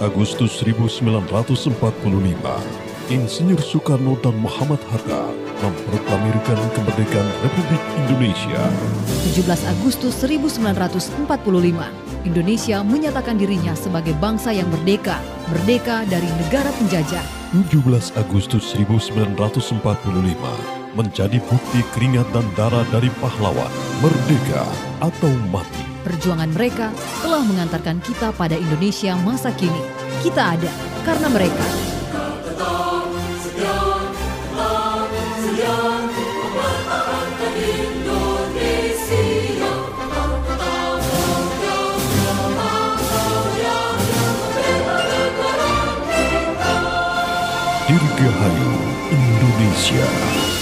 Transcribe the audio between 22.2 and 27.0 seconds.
dan darah dari pahlawan, merdeka atau mati. Perjuangan mereka